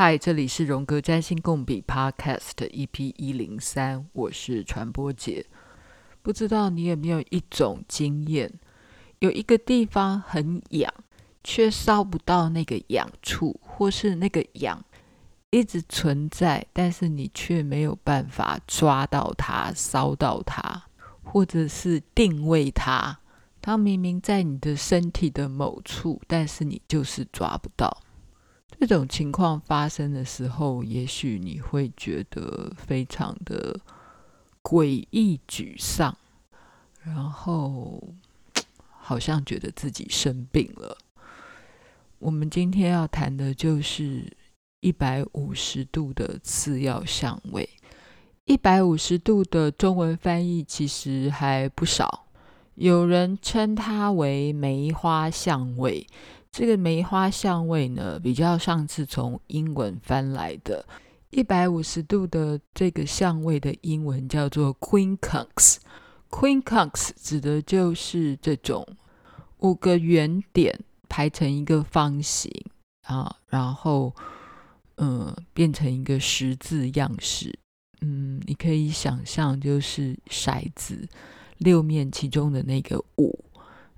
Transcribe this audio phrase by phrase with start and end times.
[0.00, 5.44] 嗨，这里是荣格占星共笔 Podcast EP 一零三，我是传播姐。
[6.22, 8.48] 不知道你有没有一种经验，
[9.18, 10.94] 有一个地方很痒，
[11.42, 14.84] 却烧不到那个痒处，或是那个痒
[15.50, 20.84] 一直存在，但是你却没有办法抓到它、烧到它，
[21.24, 23.18] 或者是定位它。
[23.60, 28.00] 它明明在你的身体的某处，但是你就是抓不到。
[28.78, 33.80] 这种情况发生的时候，也许你会觉得非常的
[34.62, 36.16] 诡异、沮丧，
[37.02, 38.14] 然后
[38.88, 40.96] 好像觉得自己生病了。
[42.18, 44.30] 我们今天要谈的就是
[44.80, 47.68] 一百五十度的次要相位。
[48.44, 52.26] 一百五十度的中文翻译其实还不少，
[52.74, 56.06] 有人称它为梅花相位。
[56.58, 60.84] 这个梅花相位呢，比较上次从英文翻来的。
[61.30, 65.76] 一百五十度的这个相位的英文叫做 quincunx。
[66.28, 68.84] quincunx 指的就是这种
[69.58, 70.76] 五个圆点
[71.08, 72.50] 排成一个方形
[73.02, 74.12] 啊，然后
[74.96, 77.56] 嗯，变成一个十字样式。
[78.00, 81.08] 嗯，你可以想象就是骰子
[81.58, 83.44] 六面其中的那个五。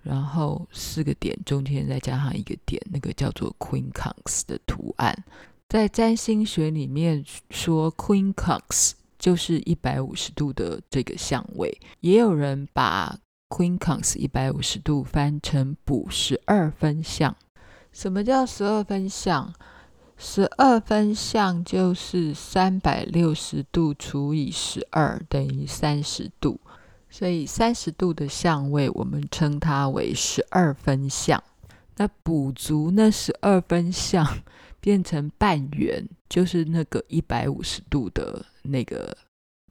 [0.03, 5.25] 然后四个点中间再加上一个点，那个叫做 quincunx 的图案，
[5.69, 13.19] 在占星学里面说 quincunx 就是一百五十度的这个相位，也有人把
[13.51, 17.37] quincunx 一百五十度翻成补十二分相。
[17.93, 19.53] 什么叫十二分相？
[20.17, 26.61] 十二分相就是三百六十度除以十二等于三十度。
[27.11, 31.43] 所以三十度的相位，我们称它为十二分相。
[31.97, 34.27] 那补足那十二分相，
[34.81, 39.15] 变成半圆，就是那个一百五十度的那个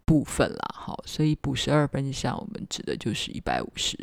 [0.06, 0.76] 部分啦。
[0.76, 3.98] 好，所以补十二分相，我们指的就是一百五十。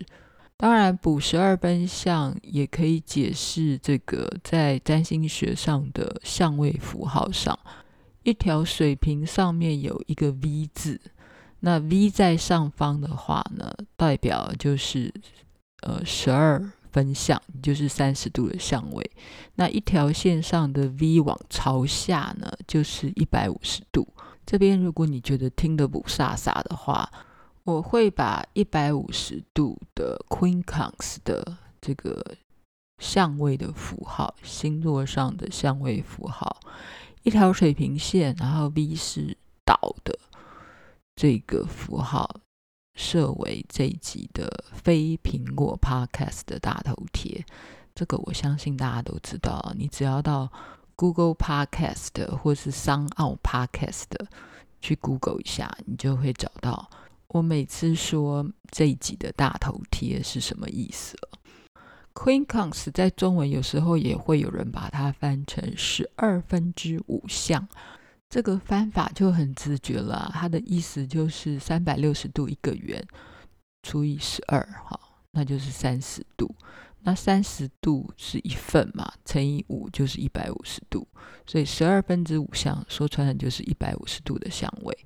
[0.56, 7.56] 当然，补十二分相也可以解释这个在占星学上的相位符号上，
[8.22, 10.98] 一条水平上面有一个 V 字。
[11.60, 15.12] 那 V 在上方的话呢，代表就是
[15.82, 19.10] 呃十二分相，就是三十度的相位。
[19.56, 24.06] 那一条线上的 V 往朝下呢，就是一百五十度。
[24.44, 27.10] 这边如果你觉得听得不飒飒的话，
[27.64, 32.36] 我会把一百五十度的 Queen Cons 的这个
[32.98, 36.60] 相位的符号，星座上的相位符号，
[37.24, 40.16] 一条水平线，然后 V 是倒的。
[41.16, 42.42] 这个符号
[42.94, 47.42] 设为这一集的非苹果 Podcast 的大头贴，
[47.94, 49.74] 这个我相信大家都知道。
[49.78, 50.52] 你只要到
[50.94, 54.04] Google Podcast 或是商澳 Podcast
[54.82, 56.90] 去 Google 一下，你就会找到
[57.28, 61.38] 我每次说这一集的大头贴是什么意思了。
[62.12, 67.66] quincunx 在中文有时候也会有人把它翻成十二分之五相。
[68.28, 73.02] 这个翻法就很直觉了，它的意思就是三百六十度一个圆
[73.82, 74.98] 除以十二，哈，
[75.30, 76.52] 那就是三十度。
[77.02, 81.06] 那三十度是一份嘛，乘以五就是一百五十度，
[81.46, 84.98] 所以十二分之五相说穿了就是一百五十度的相位。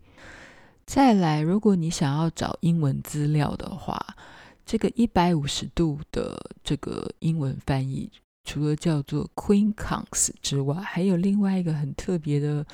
[0.87, 4.17] 再来，如果你想要找英文资料的话，
[4.65, 8.11] 这个一百五十度的这个英文翻译，
[8.45, 12.67] 除了叫做 Queen Cans 之外，还有另外一个很特别的。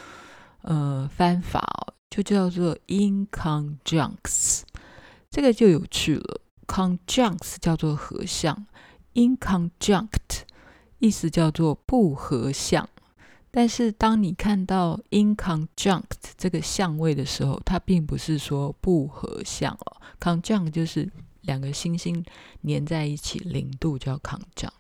[0.66, 4.62] 呃，翻法哦，就叫做 inconjuncts，
[5.30, 6.40] 这个就有趣了。
[6.66, 8.66] conjunct 叫做合相
[9.14, 10.42] ，inconjunct
[10.98, 12.88] 意思叫做不合相。
[13.52, 19.96] 但是当你看到 inconjunct 这个相位的时候，它并不是说不合相哦。
[20.18, 21.08] conjunct 就是
[21.42, 22.24] 两个星星
[22.64, 24.70] 粘在一起，零度叫 conjunct。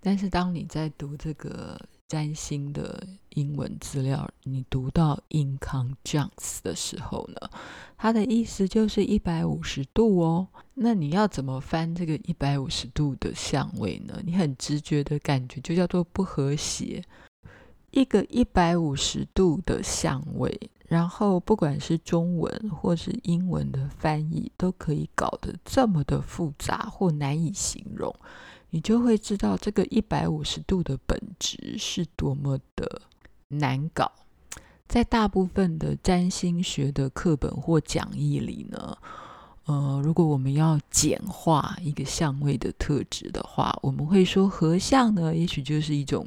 [0.00, 1.80] 但是当你在读这个。
[2.08, 7.50] 占星的英文资料，你读到 inconjunct 的时候呢，
[7.96, 10.48] 它的意思就是一百五十度哦。
[10.74, 14.20] 那你要怎么翻这个一百五十度的相位呢？
[14.24, 17.02] 你很直觉的感觉就叫做不和谐。
[17.90, 28.14] 一个一百五十度的相位，然后不管是中文或是英文的翻译，都可以搞得这么的复杂或难以形容。
[28.70, 33.02] 你就会知道这个一百五十度的本质是多么的
[33.52, 34.10] 难搞。
[34.88, 38.98] 在大部分的占星学的课本或讲义里呢，
[39.64, 46.26] 呃，如果我们要简化一个相位的特质的话，我们会说合相呢，也许就是一种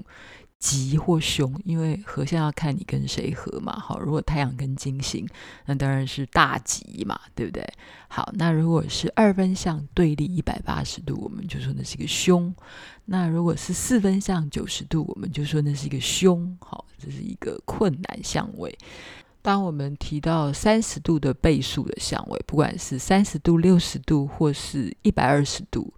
[0.60, 3.78] 吉或凶，因为合相要看你跟谁合嘛。
[3.78, 5.28] 好，如果太阳跟金星，
[5.66, 7.64] 那当然是大吉嘛，对不对？
[8.08, 12.52] 好，那如果是二分相对立一百八十度，我们就说那是一个凶；
[13.06, 16.58] 那如果是四分相九十度，我们就说那是一个凶。
[16.62, 18.76] 好，这是一个困难相位。
[19.42, 25.94] 当我们提到三十度的倍数的相位，不管是三十度、六十度或是一百二十度，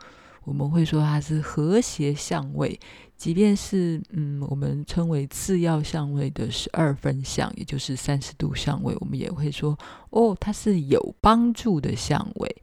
[0.48, 2.80] 我们会说它是和谐相位。
[3.18, 9.78] 即便是嗯，我们称为次要相位的十二分相，也就是三十度相位，我们也会说
[10.12, 12.56] 哦，它是有帮助的相位。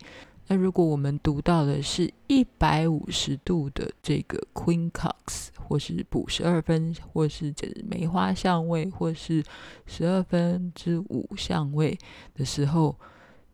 [0.46, 9.42] 那如果我们读到的是一百五十度的这个 Queen Cox，或是补十二分，或是这梅花相位，或是
[9.86, 11.98] 十二分之五相位
[12.34, 12.96] 的时候，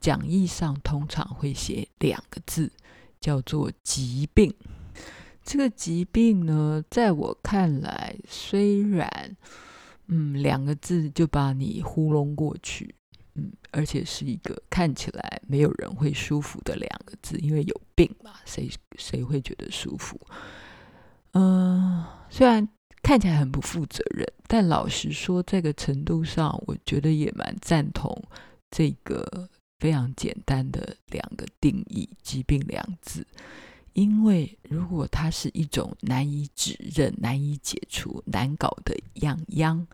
[0.01, 2.71] 讲义上通常会写两个字，
[3.21, 4.55] 叫做疾病。
[5.43, 9.37] 这个疾病呢，在我看来，虽然
[10.07, 12.95] 嗯两个字就把你糊弄过去，
[13.35, 20.21] 嗯，而且是一个看起来没有人会舒服的两个字，因为有病嘛，谁谁会觉得舒服？
[21.33, 22.69] 嗯，虽然
[23.03, 28.23] 看起来很不负责任，但老实说，这个程度上，我觉得也蛮赞同
[28.71, 29.49] 这个
[29.81, 33.27] 非常简单的两个定义“疾病”两字。
[33.95, 39.85] 因为如果它是一种难以指认、难以解除、难搞的痒痒，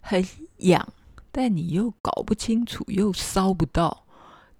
[0.00, 0.24] 很
[0.58, 0.92] 痒，
[1.32, 4.06] 但你又搞不清楚，又搔不到，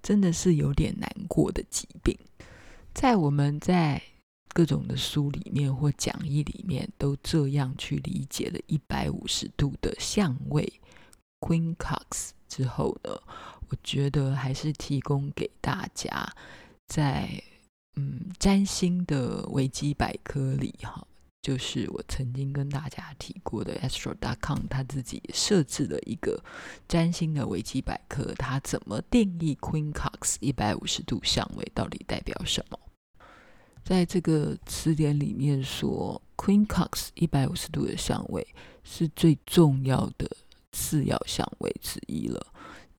[0.02, 2.18] 真的是有点难过的疾病。
[2.92, 4.02] 在我们在
[4.48, 10.80] 各种的书里面或讲义里面都这样去理解了一百五十度的相位
[11.38, 13.10] ，Queen Cox 之后呢，
[13.70, 16.30] 我觉得还是提供给大家
[16.86, 17.42] 在。
[17.96, 21.04] 嗯，占星的维基百科里，哈，
[21.42, 26.40] 就是我曾经跟大家提过的 Astro.com，他自己设置了一个
[26.86, 32.78] 占星的维基百科，他怎么定义 Queen Cox 一百五十度相位到底代表什么？
[33.82, 38.46] 在这个词典里面说，Queen Cox 一百五十度的相位
[38.84, 40.30] 是最重要的
[40.70, 42.46] 次要相位之一了，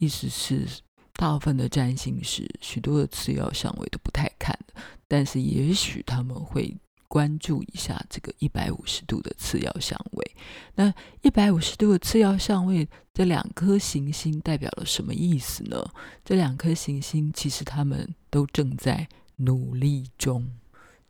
[0.01, 0.67] 意思是。
[1.13, 6.75] 大部分的占星师，许多的次要相位都不太看的，但是也许他们会
[7.07, 10.31] 关注一下这个一百五十度的次要相位。
[10.73, 15.85] 那一百五十度的次要相位，这两颗行星代表了什么意思呢？
[16.25, 20.49] 这两颗行星其实他们都正在努力中，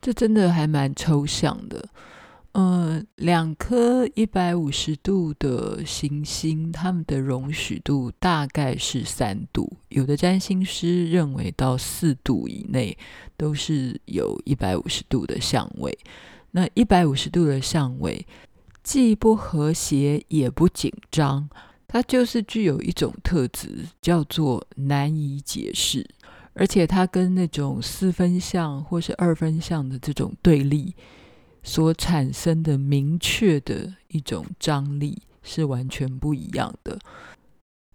[0.00, 1.88] 这真的还蛮抽象的。
[2.52, 9.78] 呃，两颗一百五十度的行星，它们的容许度大概是三度。
[9.88, 12.96] 有的占星师认为到四度以内
[13.38, 15.98] 都是有一百五十度的相位。
[16.50, 18.26] 那一百五十度的相位
[18.82, 21.48] 既不和谐也不紧张，
[21.88, 26.06] 它就是具有一种特质，叫做难以解释。
[26.52, 30.94] 而且它跟那种四分相或是二分相的这种对立。
[31.62, 36.98] 所产生的明确的一种张力是完全不一样的，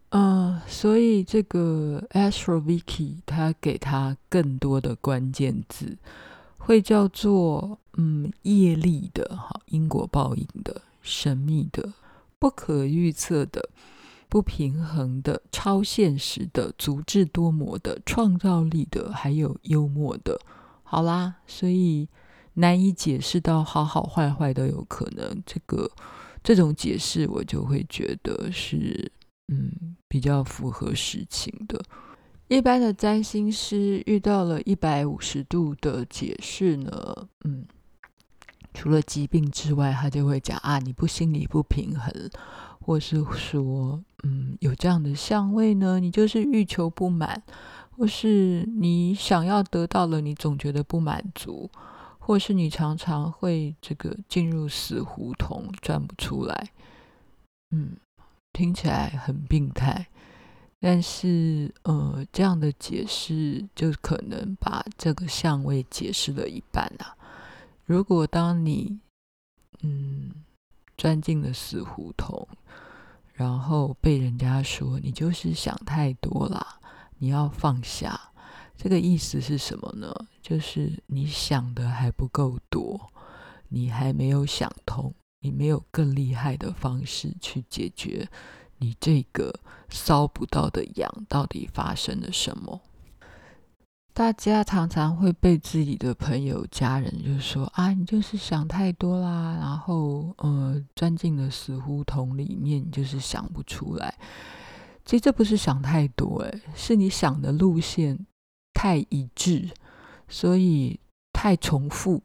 [0.09, 5.97] 呃，所以这个 AstroVicky 他给他更多的关键字，
[6.57, 11.93] 会叫做嗯业力的哈因果报应的神秘的
[12.39, 13.69] 不可预测的
[14.29, 20.39] 不平衡的超现实的足智多谋的创造力的还有幽默的，
[20.83, 22.07] 好啦，所以。
[22.59, 25.89] 难以解释到好好坏坏都有可能，这个
[26.43, 29.11] 这种解释我就会觉得是
[29.47, 31.79] 嗯比较符合实情的。
[32.47, 37.65] 一般的占星师遇到了一百五十度的解释呢，嗯，
[38.73, 42.11] 除了疾病之外，他就会讲啊，你不心理不平衡，
[42.79, 47.43] 或是说嗯有这样的相位呢，你就是欲求不满，
[47.91, 51.69] 或是你想要得到了，你总觉得不满足。
[52.27, 56.73] 或是你常常会这个进入死胡同，转不出来，
[57.71, 57.95] 嗯，
[58.51, 60.05] 听起来很病态，
[60.77, 67.15] 但是呃，这样的解释就可能把这个相位解释了一半啊。
[67.85, 68.99] 如果当你
[69.83, 70.29] 嗯
[70.97, 72.45] 钻进了死胡同，
[73.31, 76.81] 然后被人家说你就是想太多了，
[77.19, 78.19] 你要放下。
[78.77, 80.13] 这个意思是什么呢？
[80.41, 83.11] 就是你想的还不够多，
[83.69, 88.29] 你还没有想通，你没有更厉害的方式去解决
[88.77, 89.53] 你这个
[89.89, 92.81] 搔不到的痒到底发生了什么。
[94.13, 104.17] 大家常常会被自己的朋友、家人就说啊，你就是想太多啦，然后呃，钻进了死胡同里面，就是想不出来。
[105.05, 108.25] 其实这不是想太多，诶，是你想的路线
[108.77, 109.71] 太一致，
[110.27, 110.99] 所以
[111.33, 112.21] 太重复，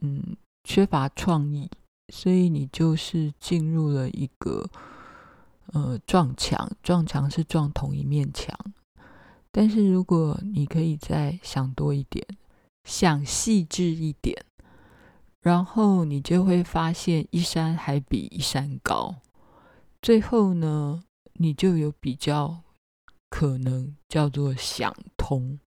[0.00, 1.68] 嗯，缺乏创意，
[2.12, 4.70] 所以你就是进入了一个
[5.72, 8.56] 呃撞墙，撞墙是撞同一面墙。
[9.50, 12.24] 但是如果你可以再想多一点，
[12.84, 14.46] 想细致一点，
[15.40, 19.16] 然后你就会发现一山还比一山高。
[20.00, 22.62] 最后呢，你就有比较
[23.30, 25.58] 可能叫做想通。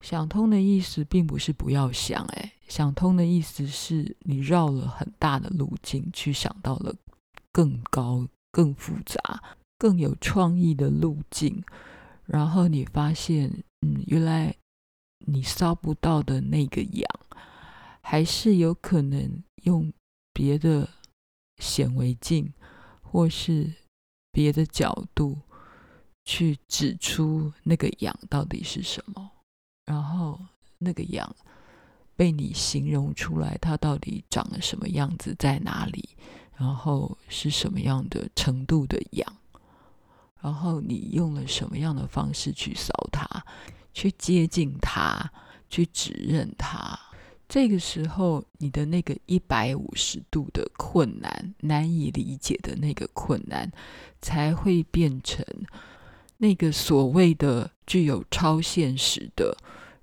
[0.00, 6.94] 想通的意思并不是不要想，哎，想通的意思是你绕了很大的路径去想到了
[7.52, 9.42] 更高、更复杂、
[9.76, 11.62] 更有创意的路径。
[12.24, 14.56] 然后你发现，嗯，原来
[15.26, 17.06] 你烧不到的那个痒，
[18.00, 19.92] 还是有可能用
[20.32, 20.88] 别的
[21.58, 22.54] 显微镜
[23.02, 23.70] 或是
[24.32, 25.40] 别的角度
[26.30, 29.28] 去指出那个痒到底是什么。
[29.84, 30.40] 然后
[30.78, 31.34] 那个痒
[32.14, 36.10] 被你形容出来，它到底长了什么样子，在哪里，
[36.56, 39.36] 然后是什么样的程度的痒。
[40.40, 43.26] 然后你用了什么样的方式去扫它，
[43.92, 45.28] 去接近它，
[45.68, 46.96] 去指认它？
[47.48, 53.72] 这个时候，你的那个一百五十度的困难，难以理解的那个困难，
[54.22, 55.44] 才会变成
[56.42, 59.54] 那个所谓的具有超现实的，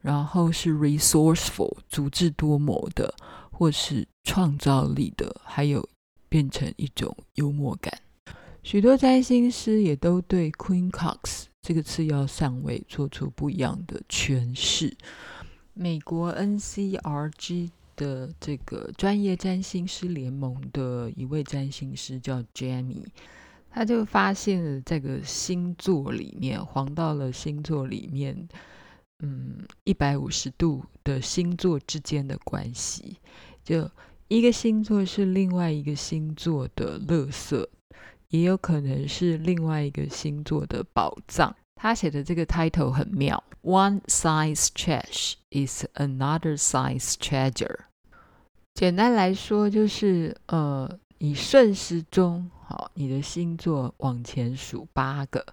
[0.02, 3.12] 然后是 resourceful、足智多谋的，
[3.52, 5.90] 或是创造力的，还有
[6.30, 7.92] 变成一种幽默感。
[8.62, 14.96] 许多占星师也都对 Queen Cox 这个次要上位做出不一样的诠释。
[15.74, 23.06] 美国 NCRG 的这个专业占星师联盟的一位占星师叫 Jamie，
[23.78, 28.50] 他就发现了这个星座里面，黄道的星座里面，
[29.20, 33.18] 嗯，一百五十度的星座之间的关系，
[33.64, 33.88] 就
[34.30, 37.64] 一个星座是另外一个星座的垃圾。
[38.30, 41.56] 也有可能是另外一个星座的宝藏。
[41.76, 47.82] 他写的这个 title 很妙：One size trash is another size treasure。
[48.74, 55.46] 简单来说，就是呃，你顺时钟，好，你的星座往前数八个，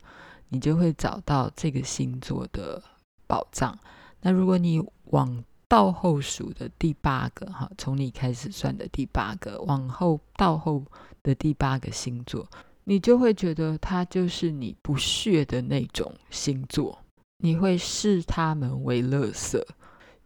[0.48, 2.82] 你就会找到这个星座的
[3.26, 3.78] 宝藏。
[4.20, 10.84] 那如果你往倒后数的第八个，哈，从你开始算的第八个，往后倒后。
[11.24, 12.46] 的第八个星座，
[12.84, 16.98] 你就会觉得它就是你不屑的那种星座，
[17.38, 19.58] 你会视他们为垃圾。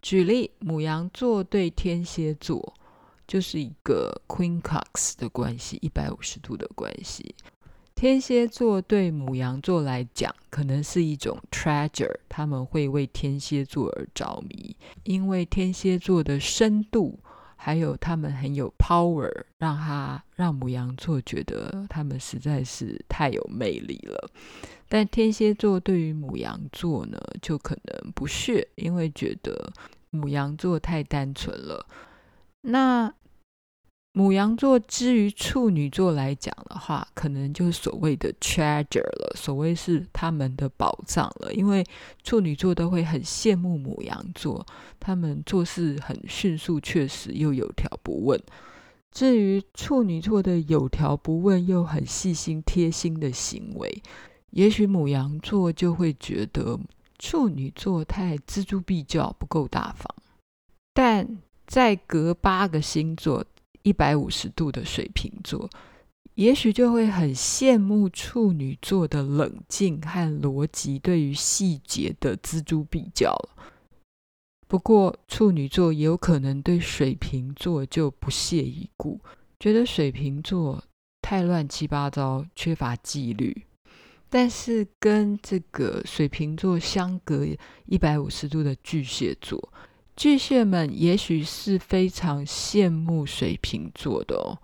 [0.02, 2.74] 举例，牡羊座对天蝎座
[3.28, 7.36] 就是一个 Queen Cox 的关系，一百五十度的关系。
[7.94, 17.20] 天蝎座对牡羊座来讲，可能是一种 treasure，他们会为天蝎座而着迷，因为天蝎座的深度。
[17.60, 24.30] 还有他们很有 power，让他让牡羊座觉得他们实在是太有魅力了。
[24.88, 29.72] 但天蝎座对于牡羊座呢，就可能不屑，因为觉得
[30.12, 31.84] 牡羊座太单纯了。
[32.62, 33.12] 那
[34.12, 41.52] 母羊座之于处女座来讲的话，可能就是所谓的 treasure 了，所谓是他们的宝藏了。
[41.52, 41.84] 因为
[42.24, 44.66] 处女座都会很羡慕母羊座，
[44.98, 48.42] 他们做事很迅速、确实又有条不紊。
[49.12, 54.02] 至于处女座的有条不紊又很细心贴心的行为，
[54.50, 56.78] 也许母羊座就会觉得
[57.18, 60.12] 处女座太锱铢必较，不够大方。
[60.92, 61.38] 但
[61.68, 63.44] 再隔八个星座。
[63.84, 65.70] 一百五十度的水瓶座，
[66.34, 73.34] 也许就会很羡慕处女座的冷静和逻辑，对于细节的锱铢必较。
[74.66, 79.18] 不过，处女座也有可能对水瓶座就不屑一顾，
[79.58, 80.84] 觉得水瓶座
[81.22, 83.64] 太乱七八糟，缺乏纪律。
[84.28, 87.46] 但是，跟这个水瓶座相隔
[87.86, 89.72] 一百五十度的巨蟹座。
[90.18, 94.58] 巨蟹们也许是非常羡慕水瓶座的哦。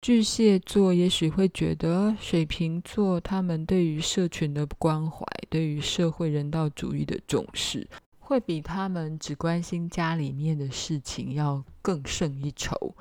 [0.00, 7.86] 巨蟹座也许会觉得水瓶座他们对于社群的关怀，对于社会人道主义的重视，
[8.18, 12.96] 会比他们只关心家里面的事情要更胜一筹。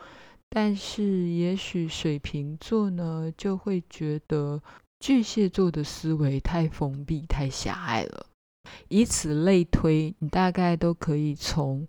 [0.49, 4.61] 但是，也许水瓶座呢，就会觉得
[4.99, 8.25] 巨蟹座的思维太封闭、太狭隘了。
[8.89, 11.87] 以此类推，你大概都可以从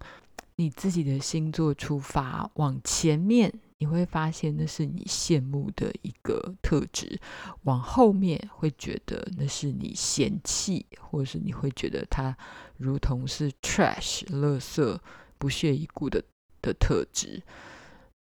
[0.57, 7.19] 你自己的星座出发，往前面你会发现那是你羡慕的一个特质，
[7.63, 12.37] 往后面会觉得那是你嫌弃，或是你会觉得它
[12.77, 14.99] 如同是 trash 垃圾
[15.39, 16.23] 不屑一顾的
[16.61, 17.41] 的特质。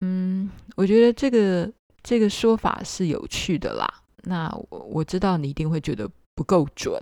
[0.02, 1.72] 嗯，我觉得这个
[2.04, 3.88] 这个说法是有趣的啦。
[4.24, 7.02] 那我我知道你一定会觉得不够准，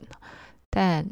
[0.70, 1.04] 但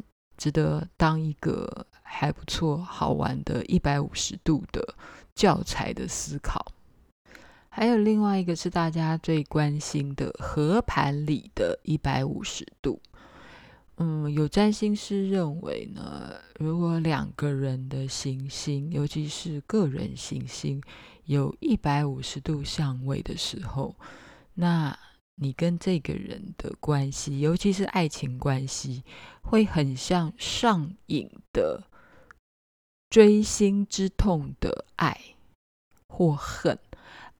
[0.42, 4.96] 值得当一个还不错、好玩的一百五十度的
[5.36, 6.66] 教材的思考。
[7.68, 13.00] 还有另外一个是大家最关心的合盘里的一百五十度。
[13.98, 20.82] 嗯，有占星师认为呢，如果两个人的行星，尤其是个人行星，
[21.26, 23.94] 有一百五十度相位的时候，
[24.54, 24.98] 那
[25.42, 29.02] 你跟这个人的关系，尤其是爱情关系，
[29.42, 31.82] 会很像上瘾的
[33.10, 35.20] 锥心之痛的爱
[36.06, 36.78] 或恨，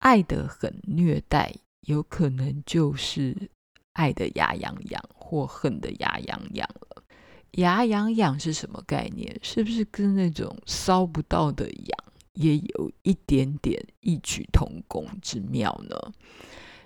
[0.00, 3.48] 爱得很虐待，有可能就是
[3.92, 7.04] 爱得牙痒痒或恨得牙痒痒了。
[7.52, 9.38] 牙痒痒是什么概念？
[9.42, 15.96] 是不是跟那种搔不到的痒也有一点点异曲同工之妙呢？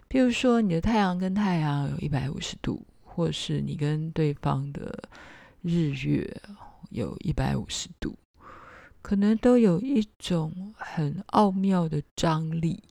[0.08, 4.96] 比如说，你的太阳跟太阳有一百五十度，或是你跟对方的
[5.62, 6.40] 日月
[6.90, 8.16] 有一百五十度，
[9.02, 12.82] 可能都有一种很奥妙的张力，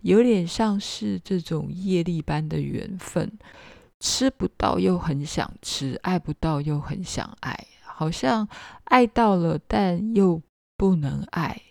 [0.00, 3.32] 有点像是这种业力般的缘分，
[4.00, 8.48] 吃不到又很想吃，爱不到又很想爱，好像
[8.84, 10.42] 爱到了，但又
[10.76, 11.62] 不能爱，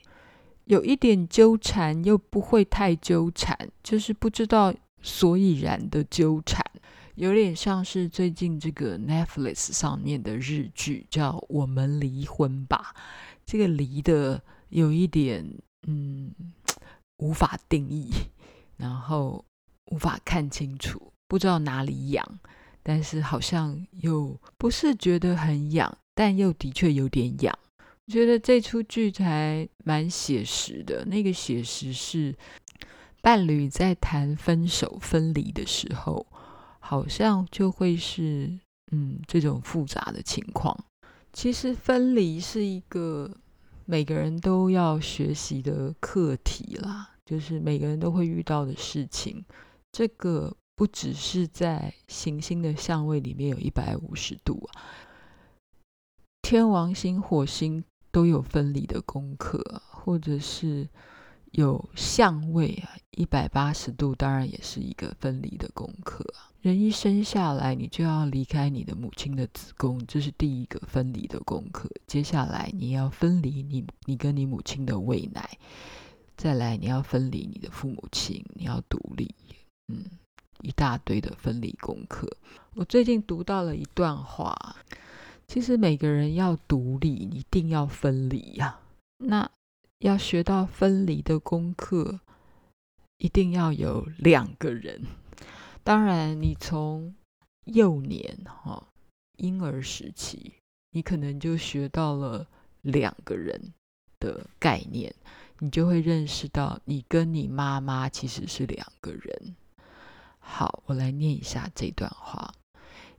[0.64, 4.74] 有一点纠缠，又不会太纠缠，就是不知道。
[5.04, 6.66] 所以然的纠缠，
[7.16, 12.96] 有点像是最近这个 Netflix 上面的日剧，叫《我们离婚吧》。
[13.46, 15.46] 这个离的有一点，
[15.86, 16.34] 嗯，
[17.18, 18.10] 无法定义，
[18.78, 19.44] 然后
[19.92, 22.40] 无法看清楚，不知道哪里痒，
[22.82, 27.54] 但是好像又不是觉得很痒，但又的确有点痒。
[28.08, 32.34] 觉得这出剧才蛮写实的，那个写实是。
[33.24, 36.28] 伴侣在谈分手、分离的时候，
[36.80, 38.60] 好像就会是
[38.92, 40.78] 嗯这种复杂的情况。
[41.32, 43.32] 其实分离是一个
[43.86, 49.46] 每个人都要学习的课题啦，就是每个人都会遇到的事情。
[49.94, 54.84] 这个不只是在行星的相位里面有一百五十度啊，
[56.42, 60.90] 天王星、火星都有分离的功课，或者是。
[61.54, 66.50] 有相位啊，一百八十度当然也是一个分离的功课啊。
[66.62, 71.88] 人一生下来，你就要离开你的母亲的子宫，这是第一个分离的功课。
[72.08, 75.48] 接下来你要分离你，你跟你母亲的喂奶，
[76.36, 79.36] 再来你要分离你的父母亲，你要独立，
[79.90, 80.06] 嗯，
[80.64, 82.28] 一大堆的分离功课。
[82.74, 84.76] 我最近读到了一段话，
[85.48, 88.80] 其实每个人要独立，一定要分离呀。
[89.20, 89.48] 那。
[90.04, 92.20] 要学到分离的功课，
[93.20, 95.06] 一定要有两个人。
[95.82, 97.16] 当然，你从
[97.64, 98.90] 幼年哈
[99.38, 100.56] 婴儿时期，
[100.92, 102.46] 你可能就学到了
[102.82, 103.74] 两个人
[104.20, 105.16] 的概念，
[105.60, 109.56] 你就会认识到你跟你妈妈其实是两个人。
[110.38, 112.54] 好，我来念一下这段话：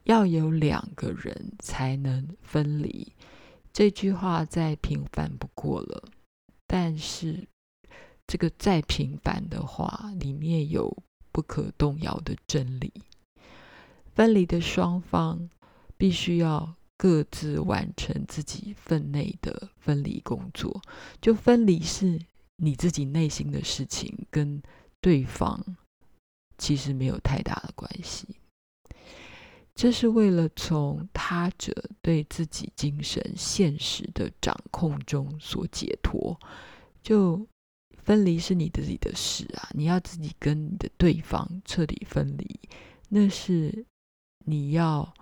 [0.02, 3.10] 要有两个人才能分离。
[3.72, 6.04] 这句话再平凡不过了。
[6.66, 7.46] 但是，
[8.26, 10.96] 这个再平凡的话，里面有
[11.30, 12.92] 不可动摇的真理。
[14.14, 15.50] 分离的双方
[15.96, 20.80] 必须要各自完成自己分内的分离工作。
[21.20, 22.20] 就分离是
[22.56, 24.62] 你自己内心的事情，跟
[25.00, 25.76] 对方
[26.56, 28.36] 其实没有太大的关系。
[29.74, 36.38] 这是为了从他者对自己精神现实的掌控中所解脱。
[37.02, 37.46] 就
[38.02, 42.60] 分离是你自己的事啊，你要自己跟你的对方彻底分离，
[43.08, 43.84] 那是
[44.44, 45.12] 你要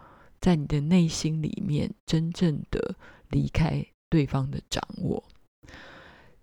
[0.40, 2.94] 在你的内心里面真正的
[3.30, 5.24] 离开对方的掌握。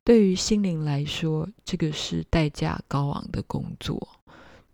[0.03, 4.15] 对于心灵来说，这个是代价高昂的工作。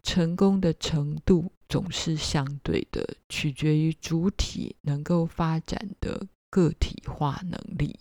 [0.02, 8.00] 成功的程度总是相对的，取决于主体能够发展的个体化能力。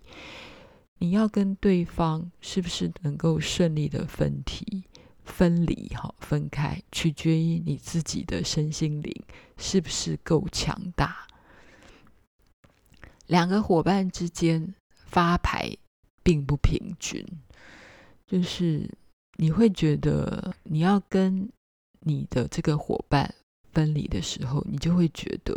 [0.99, 4.85] 你要跟对方是不是能够顺利的分体、
[5.25, 9.13] 分离、哈分开，取决于你自己的身心灵
[9.57, 11.27] 是不是够强大。
[13.27, 14.75] 两个伙伴之间
[15.07, 15.77] 发牌
[16.23, 17.27] 并不平均，
[18.27, 18.89] 就是
[19.37, 21.51] 你会觉得你要跟
[22.01, 23.35] 你的这个伙伴
[23.75, 25.55] 分离的时候，你就会觉得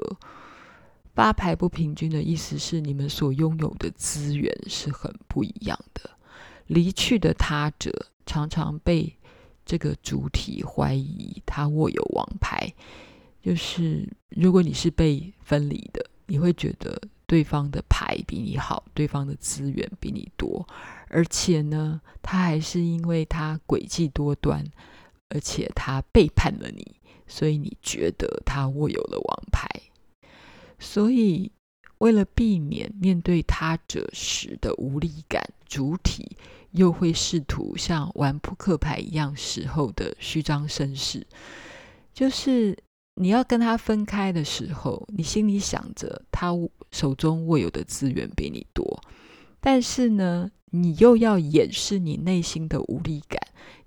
[1.13, 6.09] 发牌不平均的意思是你们所拥有的资源是很不一样的。
[6.65, 9.15] 离去的他者常常被
[9.65, 12.73] 这个主体怀疑他握有王牌，
[13.41, 20.67] 就是如果你是被分离的，你会觉得对方的牌比你好，对方的资源比你多，
[21.07, 24.65] 而且呢，他还是因为他诡计多端，
[25.29, 26.96] 而且他背叛了你。
[27.27, 29.67] 所以你觉得他握有了王牌，
[30.79, 31.51] 所以
[31.99, 36.37] 为了避免面对他者时的无力感，主体
[36.71, 41.25] 又会试图像玩扑克牌一样时候的虚张声势，
[42.13, 42.77] 就是
[43.15, 46.51] 你要跟他分开的时候，你心里想着他
[46.91, 49.01] 手中握有的资源比你多，
[49.59, 53.39] 但是呢，你又要掩饰你内心的无力感。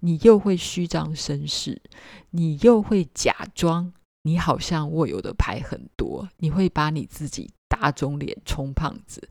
[0.02, 1.82] 你又会虚张声势，
[2.30, 9.28] 你又会假装你好像握有的牌很多，你会把你自己打肿脸充胖子，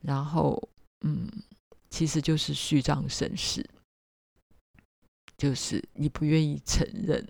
[0.00, 0.68] 然后
[1.00, 1.28] 嗯，
[1.88, 3.68] 其实就是虚张声势，
[5.36, 7.26] 就是你不愿意承认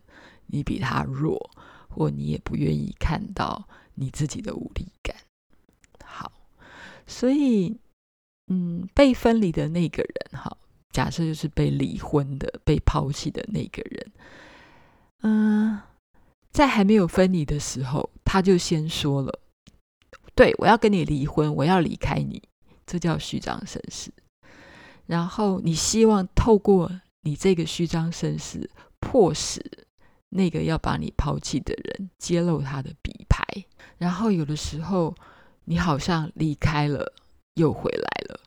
[0.47, 1.51] 你比他弱，
[1.89, 5.17] 或你也不愿意看到你自己的无力感。
[6.05, 6.31] 好，
[7.07, 7.79] 所以
[8.51, 10.55] 嗯，被分离的那个人哈。
[10.93, 14.13] 假设就是被离婚的、被抛弃的那个人，
[15.23, 15.79] 嗯，
[16.51, 19.41] 在还没有分离的时候，他就先说了
[20.35, 22.43] ：“对，我要跟你离婚，我要离开你。”
[22.85, 24.13] 这叫虚张声势。
[25.07, 29.65] 然后你希望透过你这个虚张声势，迫使
[30.31, 33.45] 那个要把你抛弃的人揭露他的底牌。
[33.97, 35.15] 然后有的时候，
[35.67, 37.13] 你好像离开了，
[37.55, 38.41] 又回来了，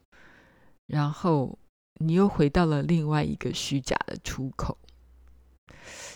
[0.86, 1.58] 然后。
[2.00, 4.78] 你又回到了另外一个虚假的出口，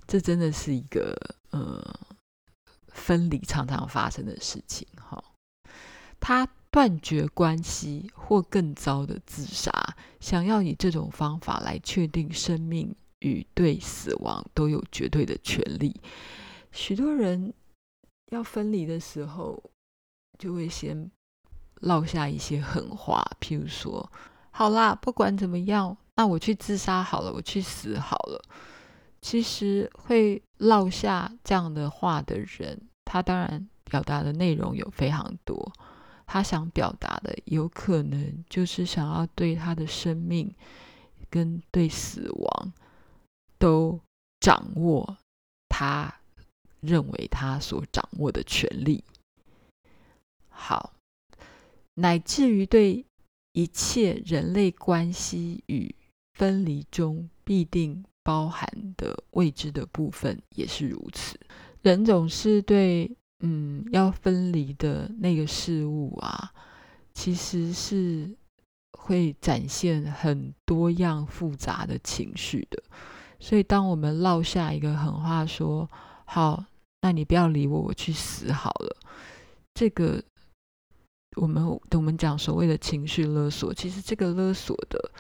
[0.08, 1.16] 这真的是一个
[1.52, 1.82] 呃
[2.88, 5.24] 分离常常发生的事情哈。
[6.20, 9.72] 他断绝关系或更糟的自杀，
[10.20, 16.02] 想要以这种方法来确定生命与对死亡都有绝对的权利。
[16.72, 17.54] 许多人
[18.32, 19.64] 要分离的时候，
[20.40, 21.10] 就会先
[21.82, 24.10] 落下一些狠话，譬如说。
[24.52, 28.42] 好啦，不管怎么样，那我去自杀好了，我去死好了。
[29.22, 35.72] 其实会落下这样的话的人，他当然表达的内容有非常多。
[36.26, 40.54] 他想表达的，有可能就是想要对他的生命
[41.30, 42.74] 跟对死亡
[43.58, 44.00] 都
[44.40, 45.18] 掌握
[45.70, 46.14] 他
[46.82, 49.04] 认为他所掌握的权利。
[50.50, 50.92] 好，
[51.98, 53.04] 乃至于对。
[53.54, 55.96] 一切人类关系与
[56.36, 61.40] 分离中必定包含的未知的部分也是如此。
[61.82, 66.54] 人总是对嗯要分离的那个事物啊，
[67.16, 68.30] 其实是
[68.92, 72.84] 会展现很多样复杂的情绪的。
[73.40, 75.90] 所以，当我们落下一个狠话说
[76.26, 76.64] “好，
[77.02, 78.96] 那你不要理我，我去死好了”，
[79.74, 80.24] 这个。
[81.38, 85.12] 我们我们讲所谓的情绪勒索，其实这个勒索的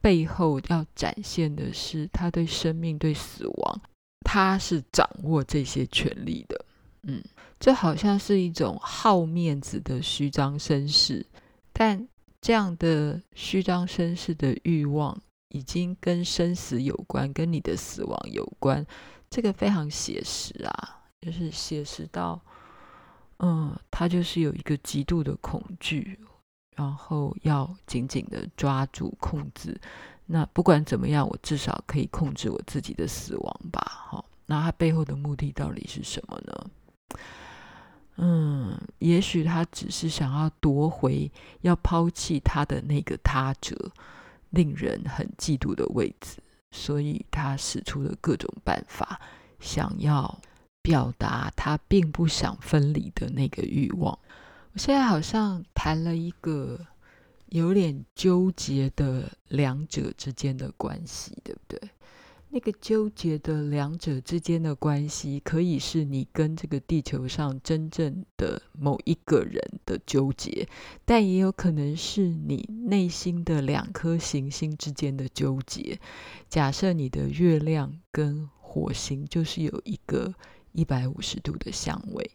[0.00, 3.80] 背后要展现的是他对生命、对死亡，
[4.24, 6.64] 他是掌握这些权利的。
[7.02, 7.22] 嗯，
[7.60, 11.24] 这好像是一种好面子的虚张声势，
[11.72, 12.08] 但
[12.40, 15.16] 这样的虚张声势的欲望
[15.48, 18.84] 已经跟生死有关，跟你的死亡有关。
[19.30, 22.40] 这个非常写实啊，就是写实到。
[23.40, 26.18] 嗯，他就是有一个极度的恐惧，
[26.74, 29.80] 然后要紧紧的抓住、控制。
[30.26, 33.80] 那不管怎么样，我至少可以控制我自己的死亡吧。
[33.88, 36.70] 好，那他背后的目的到底是什么呢？
[38.16, 43.92] 嗯，也许他只是想要夺回要抛弃他的那个他者，
[44.50, 49.20] 令人很嫉妒的位置，所以他使出了各种办法，
[49.60, 50.40] 想要。
[50.82, 54.18] 表达他并不想分离的那个欲望。
[54.72, 56.78] 我现在好像谈了一个
[57.48, 61.80] 有点纠结的两者之间的关系，对不对？
[62.50, 70.66] 那个纠结的两者之间的关系，可以是你跟这个地球上真正的某一个人的纠结，
[71.04, 75.98] 但也有可能是你内心的两颗行星之间的纠结。
[76.48, 80.34] 假设你的月亮跟火星就是有一个。
[80.72, 82.30] 一百五十度的相位，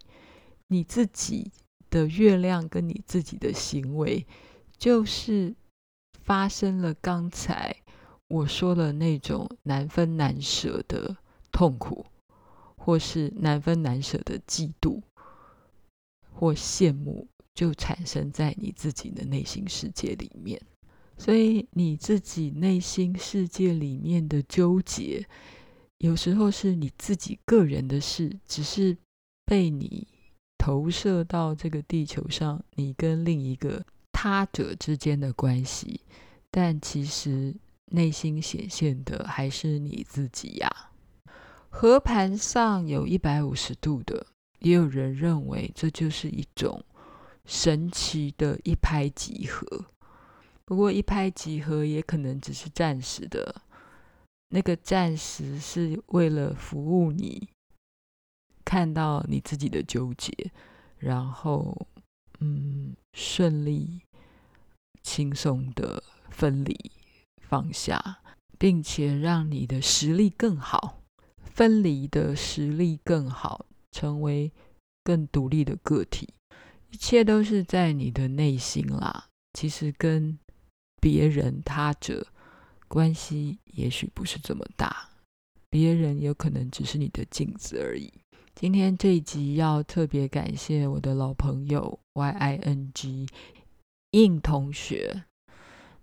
[0.68, 1.52] 你自己
[1.90, 4.26] 的月亮跟你自己的行为，
[4.78, 5.56] 就是
[6.24, 7.76] 发生了刚才
[8.28, 11.18] 我说的那种难分难舍的
[11.52, 12.06] 痛苦，
[12.76, 15.02] 或是难分难舍的嫉妒
[16.32, 20.60] 或羡慕，就产生在你自己的内心世界里面。
[21.16, 25.28] 所以你自己内心世界里面的纠结，
[26.04, 28.98] 有时候是你自己个人的事，只是
[29.46, 30.06] 被你
[30.58, 36.02] 投射到这个地球上，你跟另一个他者之间的关系，
[36.52, 40.92] 但其实内心显现的还是你自己呀。
[41.70, 44.28] 合盘上有一百五十度的，
[44.60, 46.84] 也有人认为这就是一种
[47.46, 49.86] 神奇的一拍即合。
[50.66, 53.62] 不过一拍即合也可能只是暂时的，
[54.54, 57.50] 那个暂时是为了服务你，
[58.64, 60.32] 看到你自己的纠结，
[61.00, 61.88] 然后
[62.40, 64.02] 嗯，顺利、
[65.02, 66.92] 轻松的分离、
[67.42, 68.20] 放下，
[68.60, 71.02] 并且让你的实力更好，
[71.42, 74.52] 分离的实力更好，成为
[75.04, 76.30] 更独立的个体，
[76.92, 79.30] 一切都是在你的内心啦。
[79.54, 80.38] 其实跟
[81.02, 82.28] 别人他者
[82.94, 85.10] 关系也许不是这么大，
[85.68, 88.14] 别人有可能只是你的镜子而已。
[88.54, 93.26] 今天这一集要特别感谢我的老朋友 Y I N G
[94.12, 95.24] 应同学，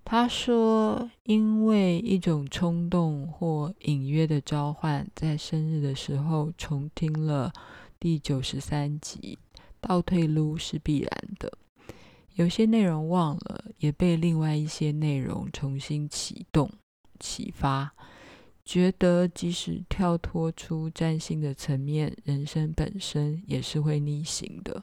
[0.05, 7.53] 他说因为一种冲动或隐约的召唤，在生日的时候重听了
[8.01, 9.39] 第九十三集，
[9.81, 11.53] 倒退噜是必然的。
[12.35, 16.71] 有些内容忘了，也被另外一些内容重新启动、
[17.21, 17.93] 启发，
[18.65, 24.83] 觉得即使跳脱出占星的层面，人生本身也是会逆行的。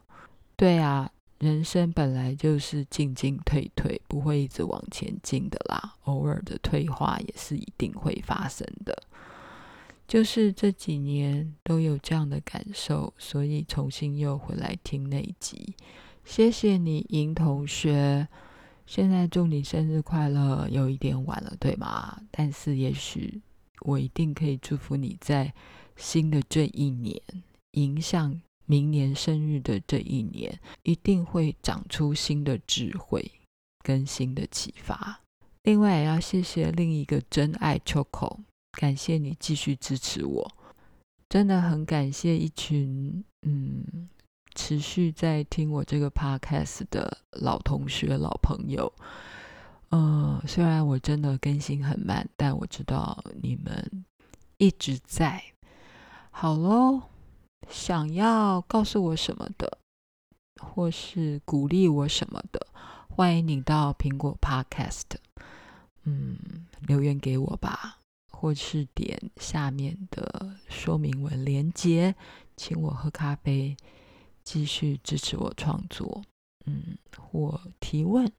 [0.56, 5.96] 对啊，人生本来就是进进退退，不会一直往前进的啦。
[6.04, 9.04] 偶尔的退化也是一定会发生的。
[10.08, 15.76] 就是这几年都有这样的感受，所以重新又回来听那集。
[16.24, 18.28] 谢谢你，银同学。
[18.88, 22.22] 现在祝你生日快乐，有一点晚了，对吗？
[22.32, 23.42] 但是也许
[23.82, 25.54] 我一定可以祝福你在
[25.98, 27.22] 新的这一年，
[27.74, 33.30] 迎向明年生日的这一年，一定会长出新的智慧
[33.84, 35.20] 跟新的启发。
[35.64, 38.40] 另外，也要谢谢另一个真爱 Choco，
[38.72, 40.52] 感谢你继续支持我，
[41.28, 44.08] 真的很感谢一群嗯。
[44.58, 48.92] 持续在听我这个 podcast 的老同学、老朋友，
[49.92, 54.04] 嗯，虽然我真的更新很慢，但我知道你们
[54.58, 55.44] 一直在。
[56.32, 57.04] 好喽，
[57.70, 59.78] 想要告诉我什么的，
[60.60, 62.66] 或是鼓励我什么的，
[63.08, 65.04] 欢迎你到苹果 podcast，
[66.04, 68.00] 嗯，留言给我吧，
[68.32, 72.16] 或是点下面的说明文连接，
[72.56, 73.78] 请我喝咖啡。
[74.48, 76.24] 继续支持我创作，
[76.66, 76.98] 嗯，
[77.34, 78.32] 我提问，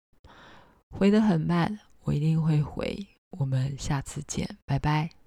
[0.88, 3.06] 回的很慢，我一定会回。
[3.28, 5.17] 我们下次见，拜拜。